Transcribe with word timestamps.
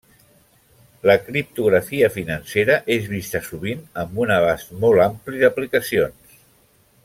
La 1.09 1.15
criptografia 1.27 2.09
financera 2.15 2.77
és 2.97 3.05
vista 3.11 3.43
sovint 3.49 3.85
amb 4.05 4.19
un 4.25 4.35
abast 4.39 4.75
molt 4.87 5.05
ampli 5.07 5.45
d'aplicacions. 5.45 6.43